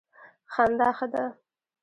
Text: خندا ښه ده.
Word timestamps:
خندا 0.53 0.89
ښه 0.97 1.05
ده. 1.13 1.23